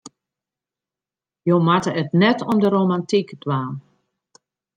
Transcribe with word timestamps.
Je 1.47 1.53
moatte 1.67 1.91
it 2.01 2.09
net 2.21 2.39
om 2.49 2.57
de 2.63 2.69
romantyk 2.75 3.29
dwaan. 3.43 3.73